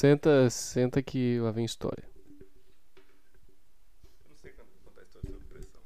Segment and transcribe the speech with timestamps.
[0.00, 2.02] Senta, senta que lá vem história.
[2.96, 5.82] Eu não sei contar a história sobre pressão.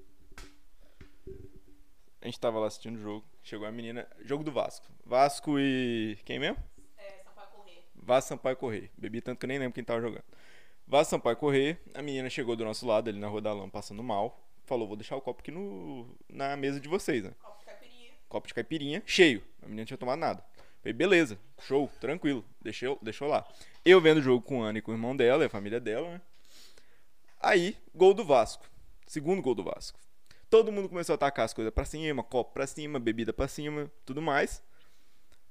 [2.22, 3.26] A gente tava lá assistindo o jogo.
[3.42, 4.06] Chegou a menina.
[4.20, 4.86] Jogo do Vasco.
[5.04, 6.16] Vasco e.
[6.24, 6.56] Quem mesmo?
[6.96, 7.82] É, Sampaio Correr.
[7.96, 8.90] Vasco Sampaio Correr.
[8.96, 10.22] Bebi tanto que eu nem lembro quem tava jogando.
[10.86, 11.80] Vasco Sampaio Correr.
[11.92, 14.48] A menina chegou do nosso lado ali na Rua da Lama passando mal.
[14.64, 17.32] Falou: vou deixar o copo aqui no, na mesa de vocês, né?
[17.42, 18.12] Copo de caipirinha.
[18.28, 19.42] Copo de caipirinha, cheio.
[19.60, 20.44] A menina não tinha tomado nada.
[20.84, 22.44] Falei, beleza, show, tranquilo.
[22.60, 23.42] Deixou, deixou lá.
[23.82, 25.80] Eu vendo o jogo com a Ana e com o irmão dela e a família
[25.80, 26.20] dela, né?
[27.40, 28.66] Aí, gol do Vasco.
[29.06, 29.98] Segundo gol do Vasco.
[30.50, 33.90] Todo mundo começou a atacar as coisas pra cima, copo pra cima, bebida pra cima,
[34.04, 34.62] tudo mais.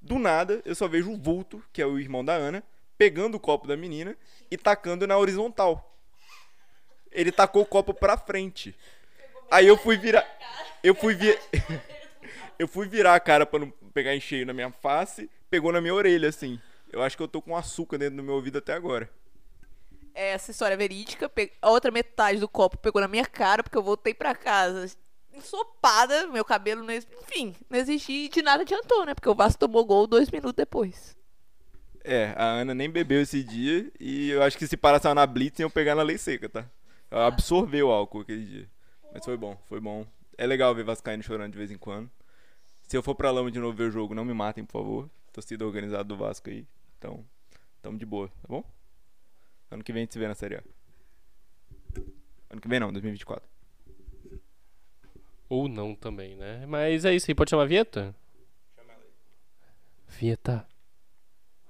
[0.00, 2.62] Do nada, eu só vejo o vulto, que é o irmão da Ana,
[2.96, 4.16] pegando o copo da menina
[4.48, 5.98] e tacando na horizontal.
[7.10, 8.72] Ele tacou o copo pra frente.
[9.50, 10.24] Aí eu fui virar.
[10.80, 11.36] Eu fui vir.
[12.56, 15.80] Eu fui virar a cara pra não pegar em cheio na minha face, pegou na
[15.80, 16.60] minha orelha, assim.
[16.92, 19.08] Eu acho que eu tô com açúcar dentro do meu ouvido até agora.
[20.12, 21.30] Essa história é verídica.
[21.62, 24.86] A outra metade do copo pegou na minha cara, porque eu voltei pra casa
[25.36, 29.14] ensopada, meu cabelo, não enfim, não existia e de nada adiantou, né?
[29.14, 31.16] Porque o Vasco tomou gol dois minutos depois.
[32.04, 35.58] É, a Ana nem bebeu esse dia e eu acho que se parasse na Blitz
[35.58, 36.70] iam pegar na lei seca, tá?
[37.10, 38.70] Ela absorveu o álcool aquele dia.
[39.12, 40.06] Mas foi bom, foi bom.
[40.36, 42.10] É legal ver Vascaíno chorando de vez em quando.
[42.86, 45.10] Se eu for pra lama de novo ver o jogo, não me matem, por favor.
[45.32, 46.66] Torcida organizada do Vasco aí.
[46.98, 47.24] Então,
[47.82, 48.64] tamo de boa, tá bom?
[49.70, 50.62] Ano que vem a gente se vê na Série A.
[52.50, 53.48] Ano que vem não, 2024.
[55.48, 56.64] Ou não também, né?
[56.66, 58.14] Mas é isso aí, pode chamar a vinheta?
[60.06, 60.66] Vinheta.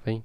[0.05, 0.25] Vem.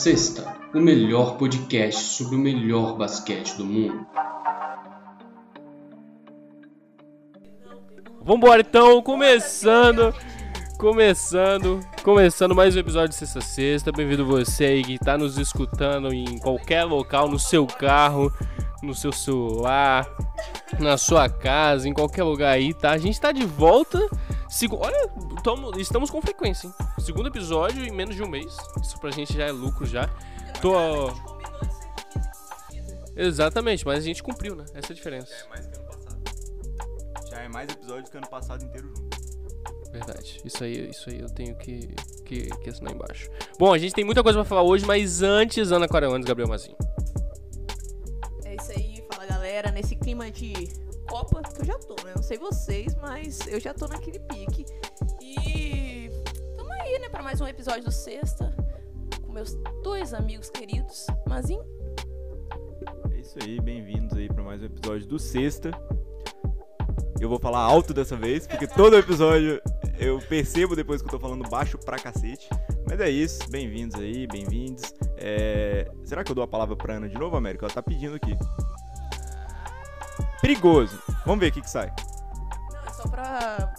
[0.00, 4.06] Sexta o melhor podcast sobre o melhor basquete do mundo.
[8.22, 10.14] Vambora então, começando.
[10.78, 13.92] Começando, começando mais um episódio de Sexta Sexta.
[13.92, 18.32] Bem-vindo você aí que tá nos escutando em qualquer local, no seu carro,
[18.82, 20.08] no seu celular,
[20.78, 22.92] na sua casa, em qualquer lugar aí, tá?
[22.92, 23.98] A gente tá de volta.
[24.72, 25.08] Olha,
[25.44, 26.72] tamo- estamos com frequência, hein?
[27.00, 28.56] Segundo episódio em menos de um mês.
[28.82, 30.08] Isso pra gente já é lucro já.
[30.60, 30.74] Tô.
[33.16, 34.64] Exatamente, mas a gente cumpriu, né?
[34.74, 35.32] Essa é a diferença.
[35.48, 36.20] mais que ano passado.
[37.28, 39.10] Já é mais episódio que ano passado inteiro junto.
[39.90, 40.40] Verdade.
[40.44, 41.88] Isso aí, isso aí eu tenho que,
[42.24, 43.28] que, que assinar embaixo.
[43.58, 46.76] Bom, a gente tem muita coisa pra falar hoje, mas antes, Ana Quarelandes, Gabriel Mazinho.
[48.44, 50.52] É isso aí, fala galera, nesse clima de
[51.08, 52.12] Copa que eu já tô, né?
[52.14, 54.64] Não sei vocês, mas eu já tô naquele pique.
[57.00, 58.54] Né, pra mais um episódio do Sexta,
[59.22, 61.64] com meus dois amigos queridos, Mazinho.
[63.10, 65.70] É isso aí, bem-vindos aí pra mais um episódio do Sexta.
[67.18, 69.62] Eu vou falar alto dessa vez, porque todo episódio
[69.98, 72.50] eu percebo depois que eu tô falando baixo pra cacete.
[72.86, 74.92] Mas é isso, bem-vindos aí, bem-vindos.
[75.16, 77.64] É, Será que eu dou a palavra pra Ana de novo, América?
[77.64, 78.36] Ela tá pedindo aqui.
[80.42, 81.02] Perigoso.
[81.24, 81.90] Vamos ver o que, que sai.
[82.70, 83.69] Não, é só pra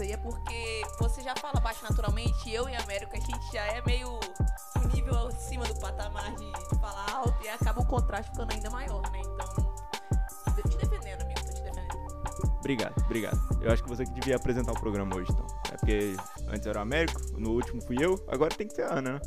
[0.00, 3.52] aí, é porque você já fala baixo naturalmente, e eu e a América, a gente
[3.52, 6.50] já é meio um nível acima do patamar de,
[6.80, 9.20] falar alto, e acaba o contraste ficando ainda maior, né?
[9.20, 12.58] Então, tô te defendendo, amigo, tô te defendendo.
[12.58, 13.38] Obrigado, obrigado.
[13.60, 15.46] Eu acho que você que devia apresentar o programa hoje, então.
[15.72, 16.16] É porque
[16.48, 19.20] antes era o Américo, no último fui eu, agora tem que ser a Ana, né?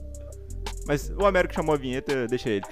[0.85, 2.65] Mas o Américo chamou a vinheta, deixa ele.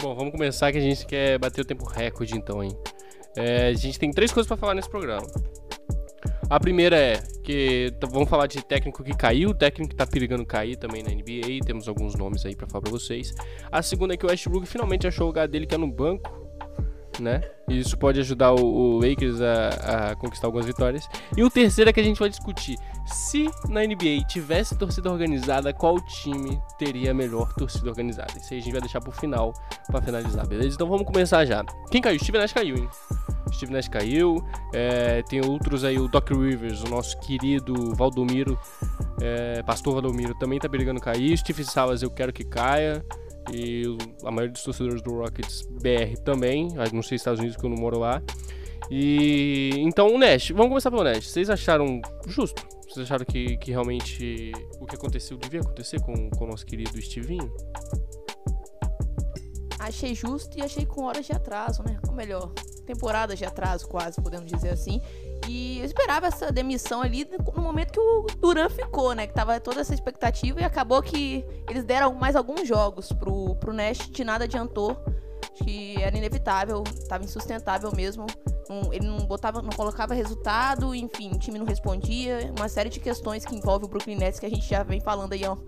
[0.00, 2.70] Bom, vamos começar que a gente quer bater o tempo recorde então, hein?
[3.36, 5.26] É, a gente tem três coisas pra falar nesse programa.
[6.50, 10.76] A primeira é que vamos falar de técnico que caiu, técnico que tá perigando cair
[10.76, 13.34] também na NBA, temos alguns nomes aí pra falar pra vocês.
[13.70, 16.47] A segunda é que o Westbrook finalmente achou o lugar dele que é no banco,
[17.22, 17.40] né?
[17.68, 21.08] E isso pode ajudar o, o Lakers a, a conquistar algumas vitórias.
[21.36, 22.76] E o terceiro é que a gente vai discutir
[23.06, 28.32] se na NBA tivesse torcida organizada, qual time teria a melhor torcida organizada.
[28.38, 29.52] Isso aí a gente vai deixar pro final
[29.86, 30.74] pra finalizar, beleza?
[30.74, 31.64] Então vamos começar já.
[31.90, 32.18] Quem caiu?
[32.18, 32.88] Steve Nash caiu, hein?
[33.52, 34.44] Steve Nash caiu.
[34.72, 38.58] É, tem outros aí, o Doc Rivers, o nosso querido Valdomiro,
[39.20, 41.36] é, Pastor Valdomiro, também tá brigando cair.
[41.36, 43.04] Steve Salas, eu quero que caia.
[43.52, 43.82] E
[44.24, 46.68] a maioria dos torcedores do Rockets BR também.
[46.92, 48.22] Não sei Estados Unidos que eu não moro lá.
[48.90, 51.26] E então o Nash, vamos começar pelo Nash.
[51.26, 52.66] Vocês acharam justo?
[52.88, 57.00] Vocês acharam que, que realmente o que aconteceu devia acontecer com, com o nosso querido
[57.00, 57.52] Stevinho?
[59.88, 61.98] Achei justo e achei com horas de atraso, né?
[62.06, 62.52] Ou melhor,
[62.86, 65.00] temporadas de atraso, quase, podemos dizer assim.
[65.48, 67.26] E eu esperava essa demissão ali
[67.56, 69.26] no momento que o Duran ficou, né?
[69.26, 73.72] Que tava toda essa expectativa e acabou que eles deram mais alguns jogos pro, pro
[73.72, 74.96] Nash, de nada adiantou.
[75.54, 78.26] Acho que era inevitável, tava insustentável mesmo.
[78.68, 82.52] Não- ele não botava, não colocava resultado, enfim, o time não respondia.
[82.58, 85.32] Uma série de questões que envolve o Brooklyn Nets que a gente já vem falando
[85.32, 85.64] aí há um,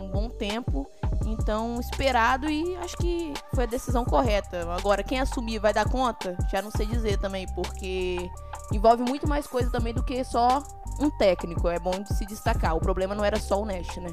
[0.00, 0.90] um bom tempo.
[1.24, 4.72] Então, esperado e acho que foi a decisão correta.
[4.72, 6.36] Agora, quem assumir vai dar conta?
[6.50, 8.30] Já não sei dizer também, porque
[8.72, 10.62] envolve muito mais coisa também do que só
[11.00, 11.68] um técnico.
[11.68, 12.76] É bom de se destacar.
[12.76, 14.10] O problema não era só o Nash, né?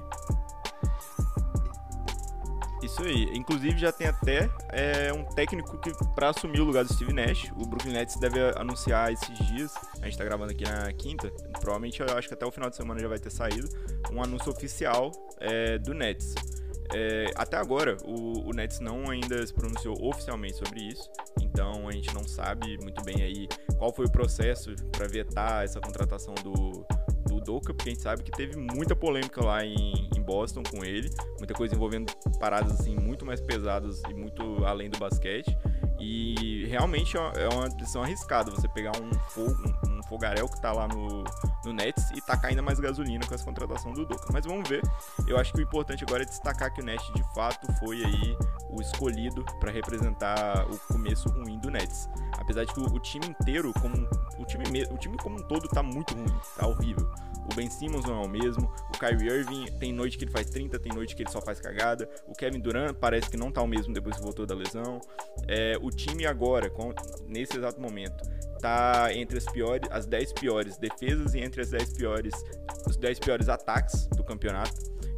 [2.82, 3.30] Isso aí.
[3.34, 7.52] Inclusive já tem até é, um técnico que para assumir o lugar do Steve Nash.
[7.58, 9.74] O Brooklyn Nets deve anunciar esses dias.
[10.02, 11.30] A gente tá gravando aqui na quinta.
[11.60, 13.68] Provavelmente eu acho que até o final de semana já vai ter saído
[14.12, 16.34] um anúncio oficial é, do Nets.
[16.94, 21.10] É, até agora o, o Nets não ainda se pronunciou oficialmente sobre isso.
[21.42, 23.48] Então a gente não sabe muito bem aí
[23.78, 26.86] qual foi o processo para vetar essa contratação do
[27.28, 30.84] do Doka, porque a gente sabe que teve muita polêmica lá em, em Boston com
[30.84, 35.56] ele, muita coisa envolvendo paradas assim muito mais pesadas e muito além do basquete.
[36.00, 37.34] E realmente é uma-
[37.66, 39.54] é decisão arriscada você pegar um, fogo,
[40.10, 41.24] fogaréu que tá lá no,
[41.64, 44.28] no Nets e tacar ainda mais gasolina com essa contratação do Doka.
[44.34, 44.82] Mas vamos ver.
[45.28, 48.38] Eu acho que o importante agora é destacar que o Nets de fato foi aí
[48.70, 52.10] o escolhido para representar o começo ruim do Nets.
[52.38, 53.96] Apesar de que o, o time inteiro, como
[54.38, 57.10] o time, me- o time como um todo tá muito ruim, tá horrível.
[57.52, 60.48] O Ben Simmons não é o mesmo, o Kyrie Irving tem noite que ele faz
[60.52, 62.08] 30, tem noite que ele só faz cagada.
[62.28, 65.02] O Kevin Durant parece que não tá o mesmo depois que voltou da lesão.
[65.48, 66.72] É, o time agora,
[67.28, 68.24] nesse exato momento,
[68.60, 72.34] tá entre as piores, as 10 piores defesas e entre as 10 piores,
[72.88, 74.74] os 10 piores ataques do campeonato.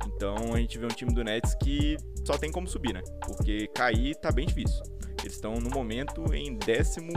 [0.07, 3.01] Então a gente vê um time do Nets que só tem como subir, né?
[3.25, 4.83] Porque cair tá bem difícil.
[5.21, 7.13] Eles estão no momento em décimo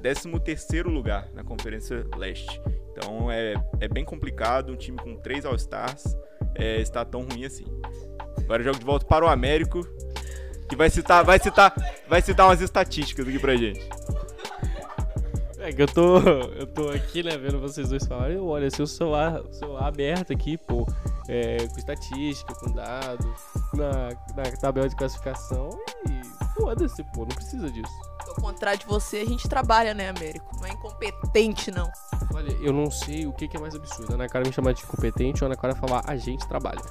[0.00, 2.60] décimo terceiro lugar na Conferência Leste.
[2.92, 6.16] Então é, é bem complicado, um time com três All-Stars
[6.54, 7.66] é, tão ruim assim.
[8.38, 9.86] Agora jogo de volta para o Américo,
[10.68, 11.74] que vai citar, vai citar,
[12.08, 13.80] vai citar umas estatísticas aqui pra gente.
[15.70, 18.36] É que eu tô, eu tô aqui, né, vendo vocês dois falarem.
[18.36, 20.84] Eu olho assim, o celular, o celular aberto aqui, pô,
[21.28, 23.24] é, com estatística, com dados,
[23.72, 25.70] na, na tabela de classificação.
[26.08, 27.92] E foda-se, pô, não precisa disso.
[28.26, 30.56] Ao contrário de você, a gente trabalha, né, Américo?
[30.58, 31.88] Não é incompetente, não.
[32.34, 34.10] Olha, eu não sei o que, que é mais absurdo.
[34.10, 36.82] A Ana Cara me chamar de incompetente ou a Ana Cara falar a gente trabalha.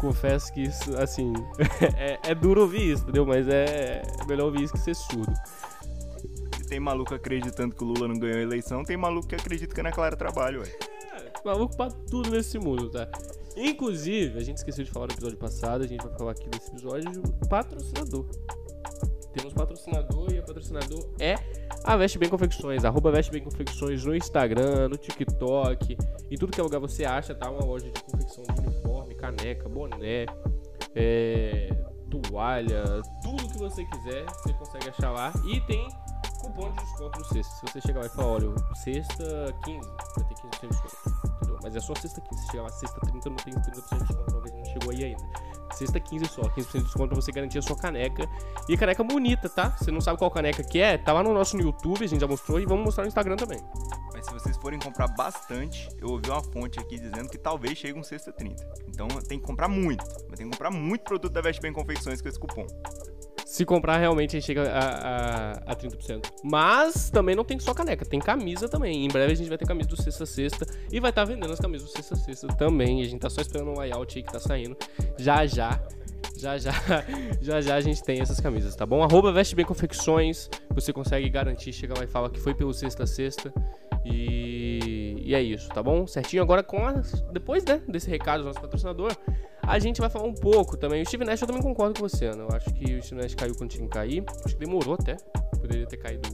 [0.00, 1.32] Confesso que isso, assim,
[1.96, 3.24] é, é duro ouvir isso, entendeu?
[3.24, 5.32] Mas é melhor ouvir isso que ser surdo.
[6.68, 9.80] Tem maluco acreditando que o Lula não ganhou a eleição, tem maluco que acredita que
[9.80, 10.78] Ana Clara trabalha, ué.
[11.44, 13.08] Maluco pra tudo nesse mundo, tá?
[13.56, 16.70] Inclusive, a gente esqueceu de falar no episódio passado, a gente vai falar aqui desse
[16.70, 18.26] episódio, de patrocinador.
[19.32, 21.36] Temos patrocinador e o patrocinador é
[21.84, 25.96] a Veste Bem Confecções, arroba Veste Bem Confecções no Instagram, no TikTok,
[26.30, 27.50] em tudo que é lugar você acha, tá?
[27.50, 30.26] Uma loja de confecção de uniforme, caneca, boné,
[30.94, 31.68] é,
[32.10, 32.84] toalha,
[33.22, 35.32] tudo que você quiser, você consegue achar lá.
[35.46, 35.88] E tem
[36.48, 37.54] cupom de desconto no sexta.
[37.54, 40.96] Se você chegar lá e falar, olha, sexta 15, vai ter 15% de desconto.
[41.36, 41.58] Entendeu?
[41.62, 42.42] Mas é só sexta 15.
[42.42, 44.32] Se chegar lá sexta 30, não tem 30% de desconto.
[44.32, 45.48] Talvez não chegou aí ainda.
[45.74, 48.28] Sexta 15 só, 15% de desconto pra você garantir a sua caneca.
[48.68, 49.70] E caneca bonita, tá?
[49.76, 50.96] Você não sabe qual caneca que é?
[50.98, 53.36] Tá lá no nosso no YouTube, a gente já mostrou, e vamos mostrar no Instagram
[53.36, 53.60] também.
[54.12, 57.98] Mas se vocês forem comprar bastante, eu ouvi uma fonte aqui dizendo que talvez chegue
[57.98, 58.56] um sexta 30.
[58.88, 60.04] Então tem que comprar muito.
[60.28, 62.66] Mas tem que comprar muito produto da Veste Bem Confecções com esse cupom.
[63.48, 66.26] Se comprar, realmente a gente chega a, a, a 30%.
[66.44, 69.06] Mas também não tem só caneca, tem camisa também.
[69.06, 71.58] Em breve a gente vai ter camisa do Sexta Sexta e vai estar vendendo as
[71.58, 73.00] camisas do Sexta Sexta também.
[73.00, 74.76] A gente tá só esperando um layout aí que tá saindo.
[75.16, 75.80] Já já.
[76.36, 76.72] Já já,
[77.40, 79.02] já já a gente tem essas camisas, tá bom?
[79.02, 83.06] Arroba Veste Bem Confecções, você consegue garantir, chega lá e fala que foi pelo Sexta
[83.06, 83.50] Sexta.
[84.04, 86.06] E, e é isso, tá bom?
[86.06, 86.42] Certinho.
[86.42, 86.92] Agora, com a,
[87.32, 89.16] depois né, desse recado do nosso patrocinador,
[89.68, 91.02] a gente vai falar um pouco também.
[91.02, 92.44] O Steve Nash, eu também concordo com você, Ana.
[92.44, 94.24] Eu acho que o Steve Nash caiu quando tinha que cair.
[94.44, 95.16] Acho que demorou até.
[95.60, 96.28] Poderia ter caído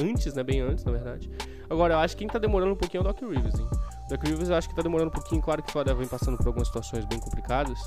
[0.00, 0.44] antes, né?
[0.44, 1.28] Bem antes, na verdade.
[1.68, 3.68] Agora, eu acho que quem tá demorando um pouquinho é o Doc Rivers, hein?
[4.06, 5.42] O Doc Rivers eu acho que tá demorando um pouquinho.
[5.42, 7.78] Claro que o Philadelphia vem passando por algumas situações bem complicadas.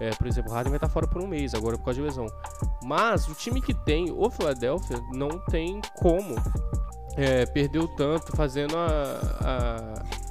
[0.00, 2.06] É, por exemplo, o Harden vai estar fora por um mês agora por causa de
[2.06, 2.26] lesão.
[2.84, 6.36] Mas o time que tem, o Philadelphia, não tem como
[7.16, 8.84] é, perdeu tanto fazendo a,
[9.40, 10.25] a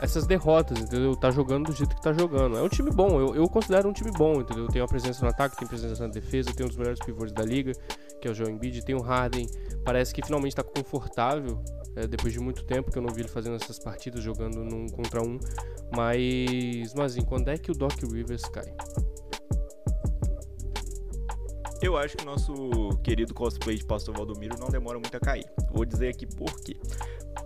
[0.00, 1.16] essas derrotas, entendeu?
[1.16, 2.56] Tá jogando do jeito que tá jogando.
[2.58, 4.66] É um time bom, eu, eu considero um time bom, entendeu?
[4.68, 7.44] Tem uma presença no ataque, tem presença na defesa, tem um dos melhores pivôs da
[7.44, 7.72] liga,
[8.20, 9.46] que é o Joe Embiid, tem o Harden,
[9.84, 11.62] parece que finalmente tá confortável,
[11.96, 14.86] é, depois de muito tempo que eu não vi ele fazendo essas partidas, jogando num
[14.88, 15.38] contra um,
[15.94, 18.72] mas, mas assim, quando é que o Doc Rivers cai?
[21.84, 22.54] Eu acho que o nosso
[23.02, 25.44] querido cosplay de Pastor Valdomiro não demora muito a cair.
[25.70, 26.78] Vou dizer aqui por quê.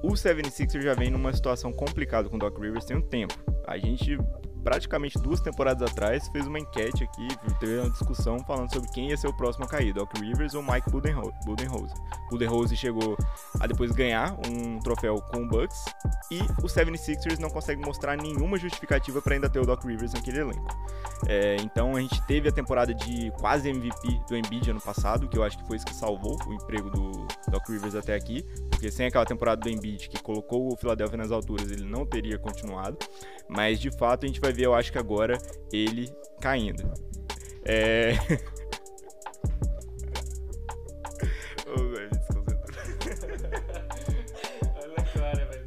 [0.02, 3.34] O 76ers já vem numa situação complicada com o Doc Rivers tem um tempo.
[3.66, 4.18] A gente
[4.62, 9.16] praticamente duas temporadas atrás, fez uma enquete aqui, teve uma discussão falando sobre quem ia
[9.16, 11.96] ser o próximo a cair, Doc Rivers ou Mike Budenholzer.
[12.30, 13.16] Budenholzer chegou
[13.60, 15.84] a depois ganhar um troféu com o Bucks
[16.30, 20.40] e o 76ers não consegue mostrar nenhuma justificativa para ainda ter o Doc Rivers naquele
[20.40, 20.66] elenco.
[21.26, 25.36] É, então a gente teve a temporada de quase MVP do Embiid ano passado, que
[25.36, 28.90] eu acho que foi isso que salvou o emprego do Doc Rivers até aqui, porque
[28.90, 32.98] sem aquela temporada do Embiid que colocou o Philadelphia nas alturas, ele não teria continuado.
[33.48, 35.38] Mas de fato a gente vai ver, eu acho que agora
[35.72, 36.92] ele caindo.
[37.64, 38.12] É.
[41.86, 42.10] velho,
[44.82, 45.66] Ana Clara, velho.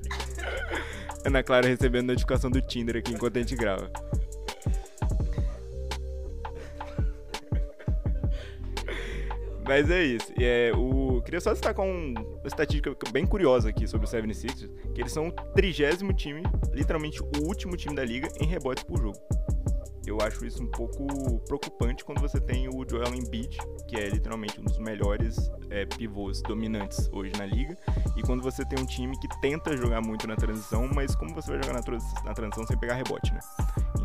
[1.25, 3.91] Ana Clara recebendo notificação do Tinder aqui enquanto a gente grava.
[9.67, 10.33] Mas é isso.
[10.39, 11.10] É, o...
[11.23, 12.13] Queria só destacar um...
[12.13, 17.21] uma estatística bem curiosa aqui sobre o 76ers, que eles são o trigésimo time, literalmente
[17.21, 19.17] o último time da liga em rebotes por jogo.
[20.05, 21.05] Eu acho isso um pouco
[21.45, 26.41] preocupante quando você tem o Joel Embiid, que é literalmente um dos melhores é, pivôs
[26.41, 27.77] dominantes hoje na liga,
[28.17, 31.51] e quando você tem um time que tenta jogar muito na transição, mas como você
[31.51, 33.39] vai jogar na, trans na transição sem pegar rebote, né?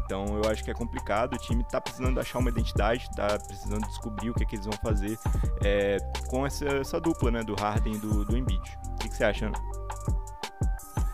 [0.07, 3.85] Então eu acho que é complicado, o time tá precisando achar uma identidade, tá precisando
[3.89, 5.19] descobrir o que, é que eles vão fazer
[5.65, 5.99] é,
[6.29, 8.79] com essa, essa, dupla, né, do Harden e do, do Embiid.
[8.93, 9.59] O que, que você acha, Ana?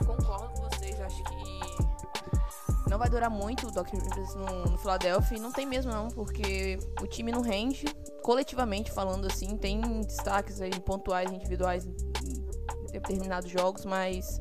[0.07, 5.39] Concordo com vocês, acho que não vai durar muito o Doc Rivers no, no Philadelphia,
[5.39, 7.87] não tem mesmo não, porque o time não rende,
[8.23, 14.39] coletivamente falando assim, tem destaques aí pontuais, individuais em determinados jogos, mas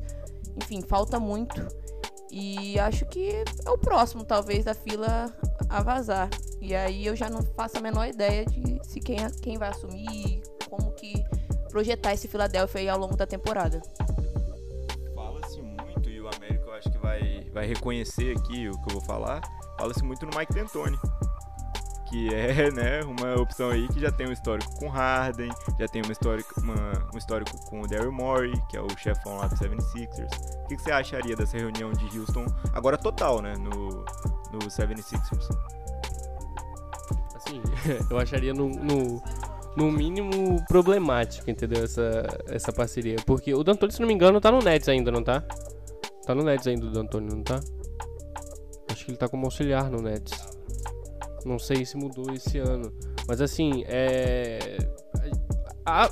[0.62, 1.66] enfim, falta muito
[2.32, 5.30] e acho que é o próximo, talvez, da fila
[5.68, 6.30] a vazar.
[6.62, 10.42] E aí eu já não faço a menor ideia de se quem, quem vai assumir,
[10.70, 11.22] como que
[11.68, 13.82] projetar esse Philadelphia aí ao longo da temporada.
[15.14, 18.94] Fala-se muito, e o América eu acho que vai, vai reconhecer aqui o que eu
[18.94, 19.42] vou falar,
[19.78, 20.98] fala-se muito no Mike D'Antoni
[22.12, 25.50] que é né, uma opção aí que já tem um histórico com Harden,
[25.80, 29.38] já tem uma histórico, uma, um histórico com o Daryl Morey, que é o chefão
[29.38, 30.64] lá do 76ers.
[30.64, 34.04] O que, que, você acharia dessa reunião de Houston, agora total, né, no,
[34.52, 35.48] no 76ers?
[37.34, 37.62] Assim,
[38.10, 39.22] eu acharia no, no,
[39.74, 43.16] no, mínimo problemático, entendeu, essa, essa parceria.
[43.24, 45.42] Porque o D'Antoni, se não me engano, tá no Nets ainda, não tá?
[46.26, 47.58] Tá no Nets ainda o D'Antoni, não tá?
[48.90, 50.51] Acho que ele tá como auxiliar no Nets.
[51.44, 52.92] Não sei se mudou esse ano.
[53.26, 54.78] Mas assim, é.
[55.84, 56.10] A,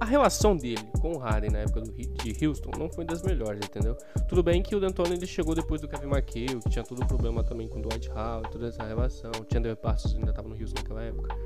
[0.00, 3.60] a relação dele com o Harden na época do, de Houston não foi das melhores,
[3.64, 3.96] entendeu?
[4.28, 7.06] Tudo bem que o D'Antoni ele chegou depois do Kevin McHale, que tinha todo o
[7.06, 9.30] problema também com o Dwight Howard, toda essa relação.
[9.40, 11.36] O Chandler Parsons ainda estava no Houston naquela época.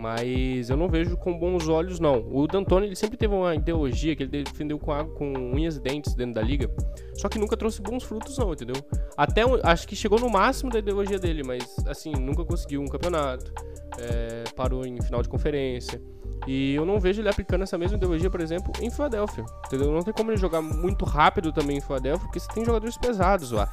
[0.00, 2.26] Mas eu não vejo com bons olhos, não.
[2.32, 5.80] O D'Antoni ele sempre teve uma ideologia que ele defendeu com, água, com unhas e
[5.80, 6.70] dentes dentro da liga.
[7.12, 8.76] Só que nunca trouxe bons frutos, não, entendeu?
[9.14, 13.52] Até acho que chegou no máximo da ideologia dele, mas assim, nunca conseguiu um campeonato.
[13.98, 16.00] É, parou em final de conferência.
[16.46, 19.44] E eu não vejo ele aplicando essa mesma ideologia, por exemplo, em Filadélfia.
[19.66, 19.92] Entendeu?
[19.92, 23.50] Não tem como ele jogar muito rápido também em Filadélfia, porque você tem jogadores pesados
[23.50, 23.70] lá.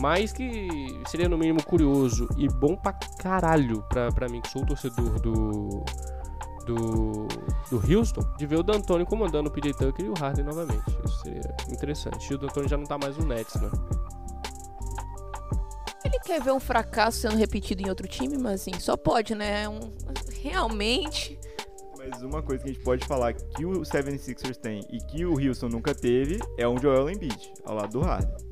[0.00, 0.66] Mas que
[1.06, 5.20] seria no mínimo curioso e bom pra caralho pra, pra mim, que sou o torcedor
[5.20, 5.84] do,
[6.64, 7.28] do,
[7.70, 10.84] do Houston, de ver o D'Antoni comandando o PJ Tucker e o Harden novamente.
[11.04, 12.32] Isso seria interessante.
[12.32, 13.70] E o D'Antoni já não tá mais no Nets, né?
[16.02, 19.68] Ele quer ver um fracasso sendo repetido em outro time, mas assim, só pode, né?
[19.68, 19.80] Um,
[20.40, 21.38] realmente.
[21.98, 25.34] Mas uma coisa que a gente pode falar que o 76ers tem e que o
[25.38, 28.49] Houston nunca teve é um Joel Embiid ao lado do Harden.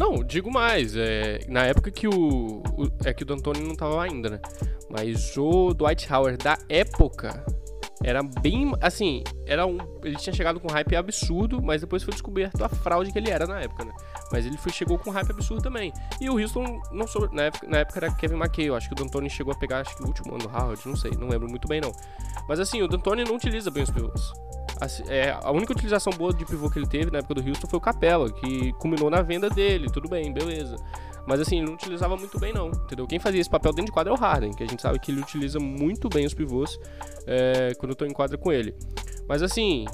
[0.00, 0.96] Não, digo mais.
[0.96, 4.40] É, na época que o, o É que o D'Antoni não tava ainda, né?
[4.88, 7.44] Mas o Dwight Howard da época
[8.02, 8.72] era bem.
[8.80, 9.76] Assim, era um.
[10.02, 13.28] Ele tinha chegado com um hype absurdo, mas depois foi descoberto a fraude que ele
[13.28, 13.92] era na época, né?
[14.32, 15.92] Mas ele foi, chegou com um hype absurdo também.
[16.18, 18.68] E o Houston, não sou, na, época, na época era Kevin McKay.
[18.70, 20.80] Eu acho que o D'Antoni chegou a pegar, acho que o último ano do Howard,
[20.88, 21.92] não sei, não lembro muito bem não.
[22.48, 24.32] Mas assim, o D'Antoni não utiliza bem os pivôs.
[24.80, 27.66] Assim, é, a única utilização boa de pivô que ele teve na época do Houston
[27.68, 30.76] foi o Capella, que culminou na venda dele, tudo bem, beleza.
[31.26, 33.06] Mas assim, ele não utilizava muito bem não, entendeu?
[33.06, 35.12] Quem fazia esse papel dentro de quadra é o Harden, que a gente sabe que
[35.12, 36.80] ele utiliza muito bem os pivôs
[37.26, 38.74] é, quando eu tô em quadra com ele.
[39.28, 39.84] Mas assim,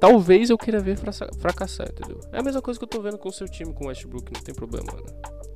[0.00, 2.20] talvez eu queira ver fracassar, entendeu?
[2.32, 4.32] É a mesma coisa que eu tô vendo com o seu time, com o Westbrook,
[4.32, 5.06] não tem problema, mano.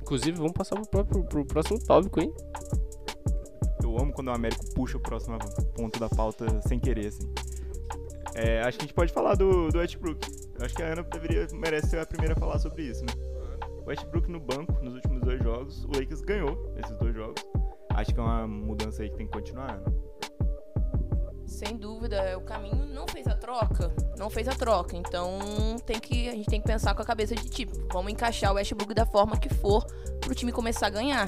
[0.01, 2.33] Inclusive, vamos passar pro, próprio- pro próximo tópico, hein?
[3.81, 5.37] Eu amo quando o Américo puxa o próximo
[5.73, 7.33] ponto da pauta sem querer, assim.
[8.35, 10.27] É, acho que a gente pode falar do, do Westbrook.
[10.57, 13.13] Eu acho que a Ana deveria, merece ser a primeira a falar sobre isso, né?
[13.83, 15.83] O Westbrook no banco nos últimos dois jogos.
[15.85, 17.43] O Lakers ganhou esses dois jogos.
[17.93, 20.11] Acho que é uma mudança aí que tem que continuar, Ana.
[21.45, 23.93] Sem dúvida, é o caminho não fez a troca.
[24.17, 24.95] Não fez a troca.
[24.95, 28.51] Então tem que, a gente tem que pensar com a cabeça de tipo, vamos encaixar
[28.51, 29.85] o Westbrook da forma que for
[30.21, 31.27] pro time começar a ganhar.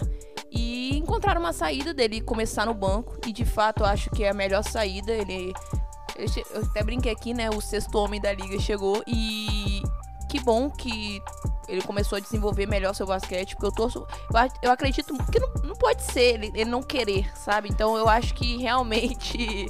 [0.50, 3.18] E encontrar uma saída dele começar no banco.
[3.28, 5.12] E de fato eu acho que é a melhor saída.
[5.12, 5.52] Ele.
[6.16, 7.50] Eu che- eu até brinquei aqui, né?
[7.50, 9.82] O sexto homem da liga chegou e
[10.30, 11.22] que bom que
[11.68, 14.00] ele começou a desenvolver melhor seu basquete, porque eu torço.
[14.34, 17.70] Eu, eu acredito que não, não pode ser ele, ele não querer, sabe?
[17.70, 19.68] Então eu acho que realmente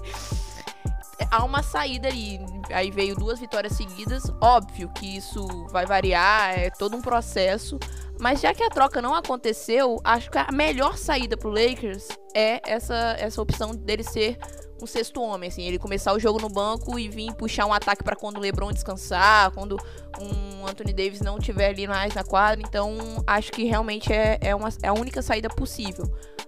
[1.29, 2.39] há uma saída aí.
[2.73, 4.23] Aí veio duas vitórias seguidas.
[4.41, 7.77] Óbvio que isso vai variar, é todo um processo.
[8.23, 12.61] Mas já que a troca não aconteceu, acho que a melhor saída pro Lakers é
[12.65, 14.37] essa, essa opção dele ser
[14.81, 18.01] um sexto homem, assim, ele começar o jogo no banco e vir puxar um ataque
[18.01, 19.77] pra quando o LeBron descansar, quando
[20.21, 22.63] um Anthony Davis não tiver ali mais na quadra.
[22.65, 22.95] Então,
[23.27, 26.05] acho que realmente é, é, uma, é a única saída possível.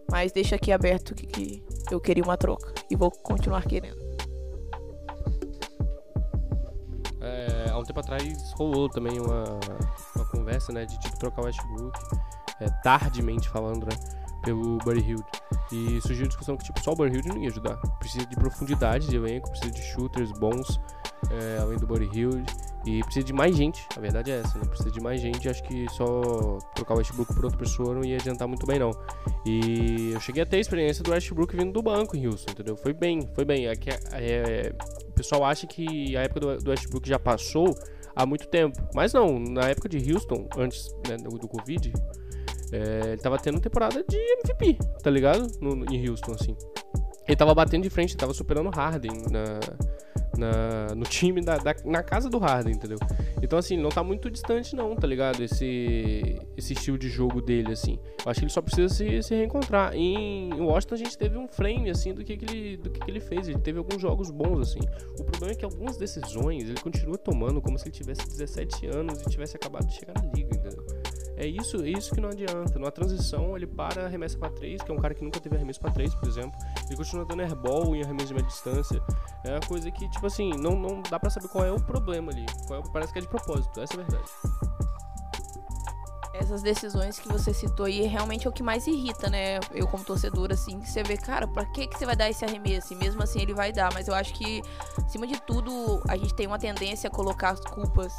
[0.09, 4.04] Mas deixa aqui aberto que, que eu queria uma troca e vou continuar querendo.
[7.85, 9.43] Um tempo atrás rolou também uma,
[10.15, 11.97] uma conversa, né, de tipo trocar o Westbrook,
[12.59, 13.95] é, tardemente falando, né,
[14.43, 15.25] pelo Buddy Hield.
[15.71, 17.77] E surgiu a discussão que tipo, só o Buddy Hield não ia ajudar.
[17.99, 20.79] Precisa de profundidade de elenco, precisa de shooters bons,
[21.31, 22.43] é, além do Buddy Hield.
[22.85, 24.65] E precisa de mais gente, a verdade é essa, né?
[24.65, 28.15] Precisa de mais gente, acho que só trocar o Westbrook por outra pessoa não ia
[28.15, 28.91] adiantar muito bem, não.
[29.43, 32.77] E eu cheguei a ter a experiência do Westbrook vindo do banco em Houston, entendeu?
[32.77, 33.65] Foi bem, foi bem.
[33.65, 33.73] É
[34.11, 37.73] é, o pessoal acha que a época do, do Westbrook já passou
[38.15, 38.77] há muito tempo.
[38.93, 41.91] Mas não, na época de Houston, antes né, do, do Covid,
[42.71, 45.47] é, ele tava tendo temporada de MVP, tá ligado?
[45.61, 46.55] No, no- em Houston, assim.
[47.27, 49.59] Ele tava batendo de frente, tava superando o Harden na,
[50.37, 52.97] na- no time, da, da- na casa do Harden, entendeu?
[53.41, 55.43] Então, assim, não tá muito distante, não, tá ligado?
[55.43, 57.99] Esse, esse estilo de jogo dele, assim.
[58.25, 59.93] Eu acho que ele só precisa se, se reencontrar.
[59.95, 63.11] Em Washington, a gente teve um frame, assim, do que, que, ele, do que, que
[63.11, 63.47] ele fez.
[63.47, 64.79] Ele teve alguns jogos bons, assim.
[65.19, 69.21] O problema é que algumas decisões ele continua tomando como se ele tivesse 17 anos
[69.21, 70.64] e tivesse acabado de chegar na liga, entendeu?
[71.37, 72.79] É isso, é isso que não adianta.
[72.79, 75.79] Numa transição, ele para, arremessa pra 3, que é um cara que nunca teve arremesso
[75.79, 76.57] pra 3, por exemplo.
[76.87, 79.01] Ele continua dando airball em arremesso de média distância.
[79.43, 82.31] É uma coisa que, tipo assim, não, não dá pra saber qual é o problema
[82.31, 82.45] ali.
[82.71, 84.31] É- parece que é de propósito, essa é a verdade.
[86.39, 89.59] Essas decisões que você citou aí realmente é o que mais irrita, né?
[89.73, 92.43] Eu como torcedora, assim, que você vê, cara, pra que, que você vai dar esse
[92.43, 92.93] arremesso?
[92.93, 94.61] E mesmo assim ele vai dar, mas eu acho que,
[94.97, 98.13] acima de tudo, a gente tem uma tendência a colocar as culpas,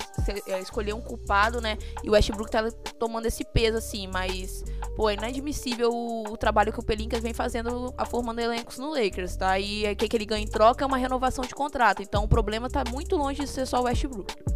[0.46, 1.76] é, escolher um culpado, né?
[2.02, 4.64] E o Westbrook tá tomando esse peso, assim, mas,
[4.96, 8.90] pô, é inadmissível o, o trabalho que o Pelinkas vem fazendo, a formando elencos no
[8.90, 9.58] Lakers, tá?
[9.58, 12.02] E o que, que ele ganha em troca é uma renovação de contrato.
[12.02, 14.55] Então o problema tá muito longe de ser só o Westbrook.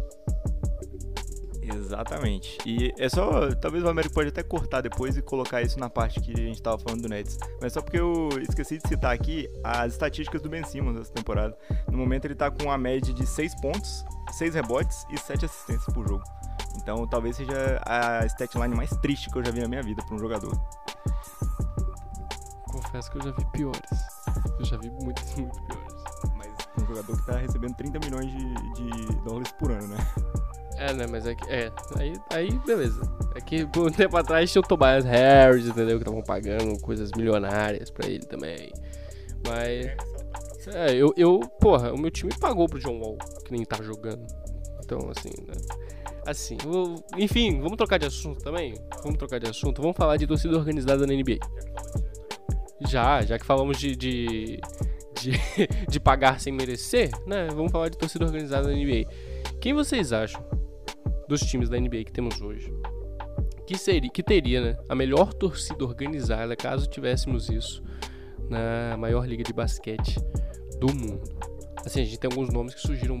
[1.75, 2.57] Exatamente.
[2.65, 3.53] E é só.
[3.55, 6.61] Talvez o Américo pode até cortar depois e colocar isso na parte que a gente
[6.61, 7.37] tava falando do Nets.
[7.61, 11.57] Mas só porque eu esqueci de citar aqui as estatísticas do Ben Simmons dessa temporada.
[11.89, 15.93] No momento ele tá com uma média de 6 pontos, 6 rebotes e 7 assistências
[15.93, 16.23] por jogo.
[16.77, 20.15] Então talvez seja a statline mais triste que eu já vi na minha vida pra
[20.15, 20.51] um jogador.
[22.71, 23.81] Confesso que eu já vi piores.
[24.59, 26.03] Eu já vi muitas, muito piores.
[26.37, 29.97] Mas um jogador que tá recebendo 30 milhões de, de dólares por ano, né?
[30.81, 31.47] É, né, mas é que.
[31.47, 32.99] É, aí, aí beleza.
[33.35, 35.97] É que um tempo atrás tinha o Tobias Harris, entendeu?
[35.97, 38.71] Que estavam pagando coisas milionárias pra ele também.
[39.47, 39.85] Mas.
[40.73, 41.39] É, eu, eu.
[41.59, 43.15] Porra, o meu time pagou pro John Wall,
[43.45, 44.25] que nem tá jogando.
[44.83, 45.53] Então, assim, né?
[46.25, 48.73] Assim, eu- enfim, vamos trocar de assunto também?
[49.03, 49.83] Vamos trocar de assunto.
[49.83, 51.37] Vamos falar de torcida organizada na NBA.
[52.87, 54.59] Já, já que falamos de, de,
[55.13, 55.31] de,
[55.87, 57.49] de pagar sem merecer, né?
[57.53, 59.07] Vamos falar de torcida organizada na NBA.
[59.59, 60.43] Quem vocês acham
[61.31, 62.71] dos times da NBA que temos hoje
[63.71, 67.81] que seria, que teria, né, a melhor torcida organizada caso tivéssemos isso
[68.49, 70.19] na maior liga de basquete
[70.77, 71.21] do mundo?
[71.85, 73.17] Assim, a gente tem alguns nomes que surgiram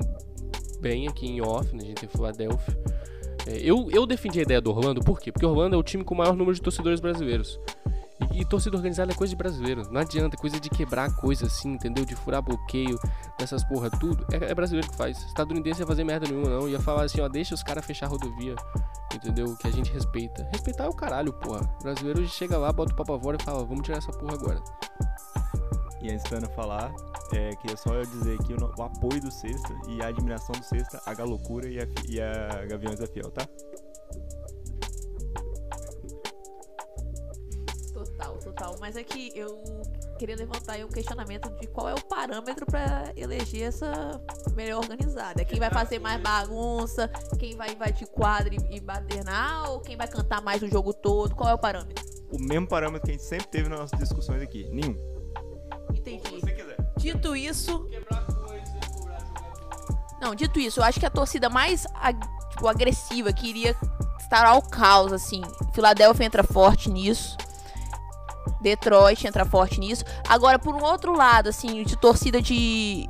[0.81, 1.83] bem aqui em off, né?
[1.83, 2.77] A gente tem Philadelphia.
[3.47, 5.31] É, eu, eu defendi a ideia do Orlando, por quê?
[5.31, 7.57] Porque Orlando é o time com o maior número de torcedores brasileiros.
[8.33, 9.83] E, torcida organizada é coisa de brasileiro.
[9.91, 12.05] Não adianta, é coisa de quebrar coisa assim, entendeu?
[12.05, 12.99] De furar bloqueio,
[13.37, 14.25] dessas porra tudo.
[14.31, 15.17] É, é brasileiro que faz.
[15.25, 16.69] Estadunidense ia fazer merda nenhuma, não.
[16.69, 18.55] Ia falar assim, ó, deixa os caras fechar a rodovia.
[19.13, 19.55] Entendeu?
[19.57, 20.47] Que a gente respeita.
[20.51, 21.61] Respeitar é o caralho, porra.
[21.79, 24.61] O brasileiro chega lá, bota o papo e fala, vamos tirar essa porra agora.
[26.01, 26.91] E antes da Ana falar,
[27.31, 30.99] é, queria só dizer aqui o, o apoio do Sexta e a admiração do Sexta,
[31.05, 33.47] a Galocura e a, e a Gaviões da Fiel, tá?
[38.81, 39.61] Mas é que eu
[40.17, 44.19] queria levantar aí um questionamento de qual é o parâmetro pra eleger essa
[44.55, 45.45] melhor organizada.
[45.45, 50.41] Quem vai fazer mais bagunça, quem vai invadir quadro e badernar, ou quem vai cantar
[50.41, 51.35] mais o jogo todo?
[51.35, 52.03] Qual é o parâmetro?
[52.31, 54.67] O mesmo parâmetro que a gente sempre teve nas nossas discussões aqui.
[54.71, 54.97] Nenhum.
[55.93, 56.23] Entendi.
[56.41, 56.77] quiser.
[56.97, 57.87] Dito isso.
[60.19, 63.75] Não, dito isso, eu acho que a torcida mais ag- tipo, agressiva que iria
[64.19, 65.41] estar ao caos, assim.
[65.73, 67.37] Filadélfia entra forte nisso.
[68.61, 70.03] Detroit entra forte nisso.
[70.27, 73.07] Agora, por um outro lado, assim, de torcida de.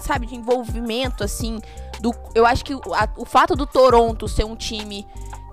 [0.00, 1.58] Sabe, de envolvimento, assim.
[2.00, 5.04] Do, eu acho que o, a- o fato do Toronto ser um time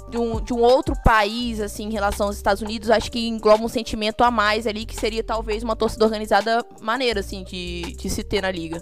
[0.10, 3.64] de um, de um outro país, assim, em relação aos Estados Unidos, acho que engloba
[3.64, 8.08] um sentimento a mais ali, que seria talvez uma torcida organizada maneira, assim, de, de
[8.10, 8.80] se ter na liga.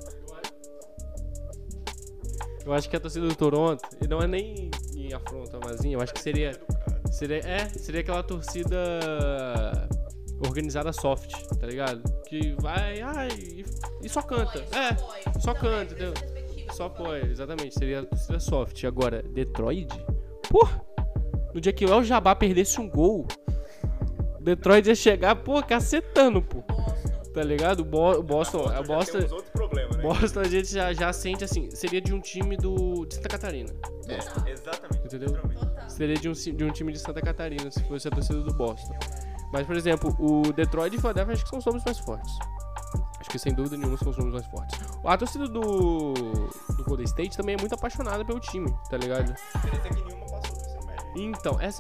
[2.66, 6.14] Eu acho que a torcida do Toronto, não é nem em afronta, mas eu acho
[6.14, 6.52] que seria.
[7.14, 8.78] Seria, é, seria aquela torcida
[10.44, 12.02] organizada soft, tá ligado?
[12.28, 13.66] Que vai, ai, e,
[14.02, 14.66] e só canta.
[14.76, 16.14] É, só canta, entendeu?
[16.72, 17.76] Só apoia, exatamente.
[17.78, 18.84] Seria a torcida soft.
[18.86, 19.90] Agora, Detroit?
[20.50, 20.68] Pô,
[21.54, 23.28] no dia que o El Jabá perdesse um gol,
[24.42, 26.64] Detroit ia chegar, pô, cacetando, pô.
[27.34, 27.80] Tá ligado?
[27.80, 30.04] O Bo- o Boston, a Boston, outro problema, né?
[30.04, 33.74] Boston a gente já, já sente assim, seria de um time do de Santa Catarina.
[34.48, 35.06] Exatamente.
[35.06, 35.30] Entendeu?
[35.88, 38.94] Seria de um, de um time de Santa Catarina, se fosse a torcida do Boston.
[39.52, 42.34] Mas, por exemplo, o Detroit e o Philadelphia acho que são os nomes mais fortes.
[43.20, 44.80] Acho que sem dúvida nenhuma são os nomes mais fortes.
[45.04, 49.34] A torcida do, do Golden State também é muito apaixonada pelo time, tá ligado?
[49.56, 49.92] Então, essa é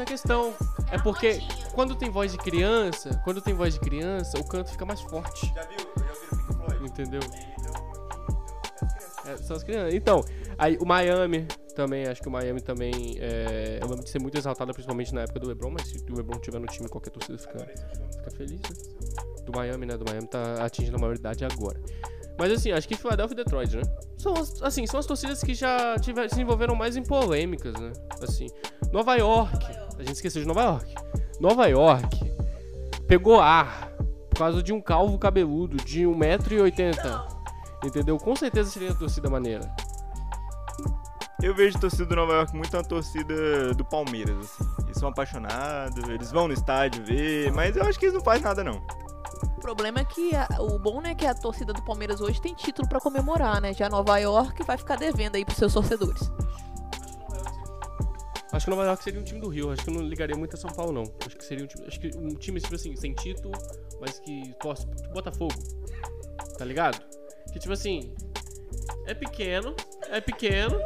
[0.03, 0.53] a questão.
[0.91, 1.39] É porque
[1.73, 5.51] quando tem voz de criança, quando tem voz de criança, o canto fica mais forte.
[5.53, 5.79] Já viu?
[5.97, 6.85] Já viu o Pink Floyd?
[6.85, 7.21] Entendeu?
[9.25, 9.93] É, são as crianças.
[9.93, 10.23] Então,
[10.57, 13.15] aí o Miami também, acho que o Miami também.
[13.19, 16.15] É, eu lembro de ser muito exaltado, principalmente na época do LeBron, mas se o
[16.15, 18.61] LeBron tiver no time, qualquer torcida fica, fica feliz.
[18.61, 19.43] Né?
[19.45, 19.97] Do Miami, né?
[19.97, 21.79] Do Miami tá atingindo a maioridade agora.
[22.37, 23.83] Mas assim, acho que Philadelphia e Detroit, né?
[24.23, 27.91] São as, assim, são as torcidas que já tiver, se envolveram mais em polêmicas, né?
[28.21, 28.47] Assim,
[28.89, 29.57] Nova York,
[29.99, 30.95] a gente esqueceu de Nova York.
[31.41, 32.33] Nova York
[33.05, 33.91] pegou ar
[34.29, 37.21] por causa de um calvo cabeludo de 1,80m.
[37.83, 38.17] Entendeu?
[38.17, 39.69] Com certeza seria a torcida maneira.
[41.41, 44.83] Eu vejo a torcida do Nova York muito uma torcida do Palmeiras, assim.
[44.85, 48.43] Eles são apaixonados, eles vão no estádio ver, mas eu acho que eles não fazem
[48.43, 48.81] nada, não.
[49.63, 52.53] Problema é que a- o bom né, é que a torcida do Palmeiras hoje tem
[52.53, 53.73] título pra comemorar, né?
[53.73, 56.29] Já Nova York vai ficar devendo aí pros seus torcedores.
[58.51, 59.71] Acho que Nova York seria um time do Rio.
[59.71, 61.03] Acho que eu não ligaria muito a São Paulo, não.
[61.25, 61.87] Acho que seria um time.
[61.87, 63.51] Acho que um time, tipo assim, sem título,
[63.99, 64.85] mas que torce.
[64.85, 65.55] Tipo Botafogo.
[66.57, 67.01] Tá ligado?
[67.51, 68.13] Que tipo assim.
[69.07, 69.73] É pequeno.
[70.09, 70.77] É pequeno.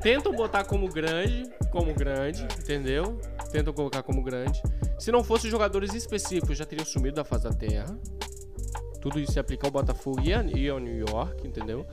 [0.00, 1.50] Tentam botar como grande.
[1.70, 3.18] Como grande, entendeu?
[3.50, 4.62] Tentam colocar como grande.
[4.98, 7.98] Se não fossem jogadores específicos, já teriam sumido da face da terra.
[9.00, 11.86] Tudo isso se aplica ao Botafogo e, e ao New York, entendeu?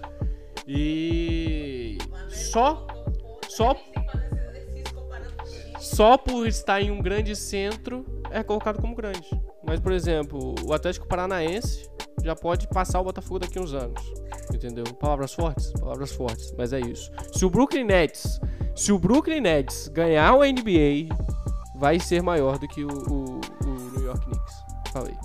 [0.68, 1.98] E.
[2.30, 2.88] Só.
[3.50, 3.76] Só
[5.94, 9.30] só por estar em um grande centro é colocado como grande.
[9.64, 11.88] Mas, por exemplo, o Atlético Paranaense
[12.24, 14.02] já pode passar o Botafogo daqui a uns anos.
[14.52, 14.86] Entendeu?
[14.96, 15.72] Palavras fortes?
[15.74, 16.52] Palavras fortes.
[16.58, 17.12] Mas é isso.
[17.34, 18.40] Se o Brooklyn Nets,
[18.76, 21.14] se o Brooklyn Nets ganhar o NBA,
[21.84, 24.64] vai ser maior do que o, o- o New York Knicks.
[24.94, 25.18] Falei.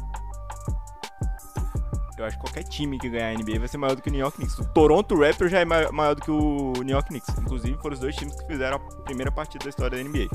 [2.18, 4.12] Eu acho que qualquer time que ganhar a NBA vai ser maior do que o
[4.12, 4.58] New York Knicks.
[4.58, 7.28] O Toronto Raptors já é mai- maior do que o New York Knicks.
[7.38, 10.26] Inclusive, foram os dois times que fizeram a primeira partida da história da NBA.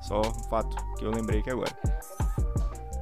[0.00, 1.70] Só um fato que eu lembrei aqui agora.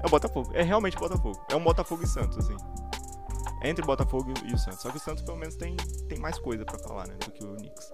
[0.03, 0.51] É o Botafogo.
[0.53, 1.41] É realmente o Botafogo.
[1.51, 2.57] É um Botafogo e Santos, assim.
[3.69, 4.81] Entre o Botafogo e o Santos.
[4.81, 5.77] Só que o Santos, pelo menos, tem,
[6.09, 7.15] tem mais coisa pra falar, né?
[7.25, 7.91] Do que o Knicks.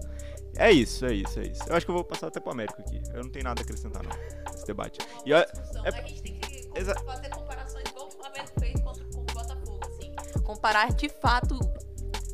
[0.57, 1.63] É isso, é isso, é isso.
[1.67, 3.01] Eu acho que eu vou passar até pro América aqui.
[3.13, 4.99] Eu não tenho nada a acrescentar, não, nesse debate.
[5.25, 5.85] E discussão.
[5.85, 6.63] é- A gente tem que
[7.05, 10.41] fazer comparações igual o Flamengo fez contra com o Botafogo, assim.
[10.43, 11.57] Comparar de fato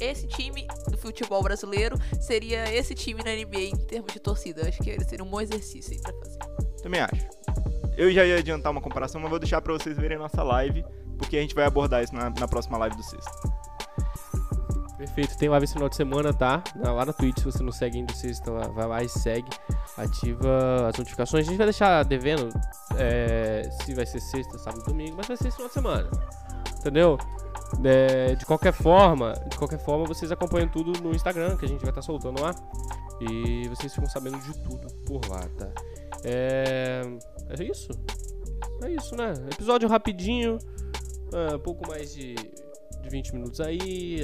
[0.01, 4.67] esse time do futebol brasileiro seria esse time na NBA em termos de torcida.
[4.67, 6.39] Acho que seria um bom exercício aí pra fazer.
[6.81, 7.25] Também acho.
[7.97, 10.85] Eu já ia adiantar uma comparação, mas vou deixar pra vocês verem a nossa live,
[11.19, 13.29] porque a gente vai abordar isso na, na próxima live do sexto.
[14.97, 16.61] Perfeito, tem live esse final de semana, tá?
[16.75, 19.49] Lá na Twitch, se você não segue ainda, está lá, vai lá e segue,
[19.97, 21.45] ativa as notificações.
[21.45, 22.49] A gente vai deixar devendo
[22.97, 26.09] é, se vai ser sexta, sábado, domingo, mas vai ser esse final de semana.
[26.79, 27.17] Entendeu?
[27.83, 31.81] É, de qualquer forma, de qualquer forma, vocês acompanham tudo no Instagram, que a gente
[31.81, 32.53] vai estar soltando lá.
[33.21, 35.69] E vocês ficam sabendo de tudo por lá, tá?
[36.25, 37.01] É,
[37.57, 37.89] é isso?
[38.83, 39.33] É isso, né?
[39.51, 40.57] Episódio rapidinho,
[41.33, 42.35] ah, pouco mais de
[43.01, 44.21] de 20 minutos aí.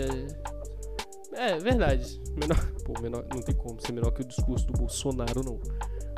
[1.34, 2.22] É, é verdade.
[2.32, 5.60] Menor, pô, menor, não tem como ser menor que o discurso do Bolsonaro, não.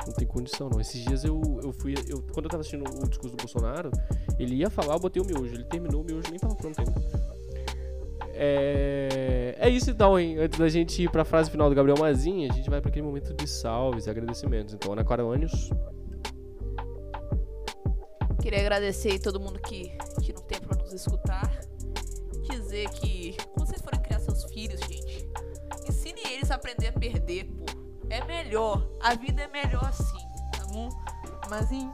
[0.06, 0.80] Não tem condição, não.
[0.80, 1.94] Esses dias eu, eu fui.
[2.08, 3.90] Eu, quando eu tava assistindo o discurso do Bolsonaro,
[4.38, 5.54] ele ia falar, eu botei o miojo.
[5.54, 7.28] Ele terminou o miojo, nem tava pronto ainda.
[8.40, 10.38] É, é isso então, hein?
[10.38, 13.04] Antes da gente ir pra frase final do Gabriel Mazinha, a gente vai para aquele
[13.04, 14.72] momento de salves e agradecimentos.
[14.72, 15.70] Então, Ana Caruanes.
[18.40, 19.92] Queria agradecer todo mundo que
[20.88, 21.50] nos escutar.
[22.50, 25.28] Dizer que quando vocês forem criar seus filhos, gente,
[25.86, 27.66] ensine eles a aprender a perder, pô.
[28.08, 28.88] É melhor.
[29.02, 30.18] A vida é melhor assim,
[30.56, 30.88] tá bom?
[31.50, 31.92] Mas em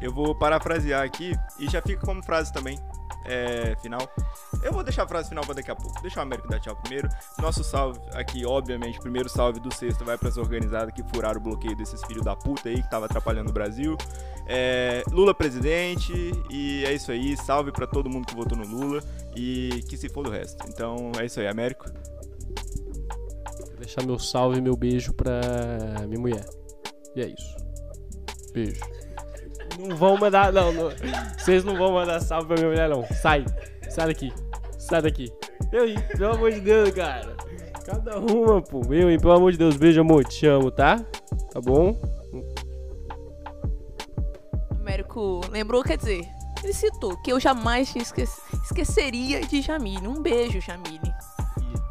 [0.00, 2.78] Eu vou parafrasear aqui e já fica como frase também.
[3.30, 4.12] É, final.
[4.60, 6.02] Eu vou deixar a frase final pra daqui a pouco.
[6.02, 7.08] Deixa o Américo dar tchau primeiro.
[7.38, 11.76] Nosso salve aqui, obviamente, primeiro salve do sexto vai pras organizadas que furaram o bloqueio
[11.76, 13.96] desses filhos da puta aí que tava atrapalhando o Brasil.
[14.48, 16.12] É, Lula presidente
[16.50, 17.36] e é isso aí.
[17.36, 19.00] Salve pra todo mundo que votou no Lula
[19.36, 20.64] e que se for do resto.
[20.68, 21.86] Então é isso aí, Américo.
[23.68, 25.40] Vou deixar meu salve e meu beijo pra
[26.08, 26.44] minha mulher.
[27.14, 27.56] E é isso.
[28.52, 28.80] Beijo.
[29.88, 30.90] Não vão mandar, não, não.
[31.38, 33.04] Vocês não vão mandar salve pra minha mulher, não.
[33.14, 33.44] Sai.
[33.88, 34.32] Sai daqui.
[34.78, 35.32] Sai daqui.
[35.72, 35.96] Eu, hein?
[36.16, 37.36] Pelo amor de Deus, cara.
[37.84, 38.82] Cada uma, pô.
[38.92, 39.18] Eu, hein?
[39.18, 39.76] Pelo amor de Deus.
[39.76, 40.24] Beijo, amor.
[40.24, 40.96] Te amo, tá?
[41.52, 41.96] Tá bom?
[44.80, 46.26] Américo lembrou, quer dizer,
[46.62, 48.24] ele citou que eu jamais esque-
[48.64, 50.06] esqueceria de Jamile.
[50.08, 51.00] Um beijo, Jamile.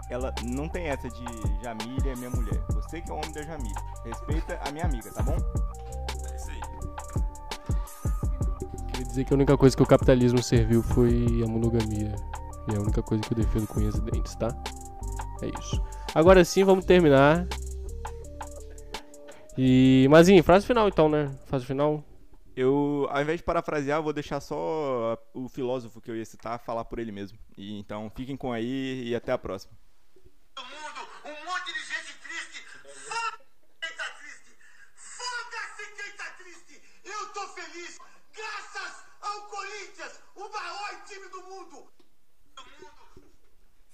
[0.09, 1.23] E ela não tem essa de
[1.63, 2.59] Jamília é minha mulher.
[2.73, 3.75] Você que é o homem da Jamília.
[4.05, 5.37] Respeita a minha amiga, tá bom?
[9.19, 12.15] Dizer que a única coisa que o capitalismo serviu foi a monogamia.
[12.67, 14.49] E é a única coisa que eu defendo com unhas e dentes, tá?
[15.41, 15.81] É isso.
[16.13, 17.47] Agora sim, vamos terminar.
[19.57, 20.07] E.
[20.09, 21.31] Mazinho, frase final então, né?
[21.47, 22.03] Frase final.
[22.55, 26.85] Eu, ao invés de parafrasear, vou deixar só o filósofo que eu ia citar falar
[26.85, 27.37] por ele mesmo.
[27.57, 29.73] E então fiquem com aí e até a próxima.
[30.55, 32.63] do mundo, um monte de gente triste.
[32.83, 34.57] Foda-se quem tá triste.
[34.95, 36.81] Foda-se quem tá triste.
[37.05, 37.99] Eu tô feliz.
[39.39, 41.87] Ao Corinthians, o maior time do mundo.
[42.55, 43.31] Do mundo.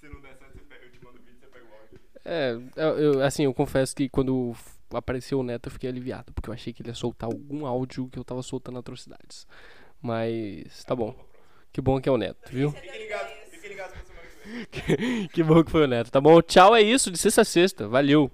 [0.00, 2.00] Se não der certo, eu te mando o vídeo, você pega o áudio.
[2.24, 4.56] É, eu, assim, eu confesso que quando
[4.92, 8.08] apareceu o Neto eu fiquei aliviado, porque eu achei que ele ia soltar algum áudio
[8.08, 9.46] que eu tava soltando atrocidades.
[10.02, 11.14] Mas tá bom.
[11.72, 12.72] Que bom que é o Neto, viu?
[12.72, 13.96] Fiquem ligados, fiquem ligados
[15.32, 16.40] que bom que foi o Neto, tá bom?
[16.42, 17.86] Tchau, é isso, de sexta a sexta.
[17.86, 18.30] Valeu.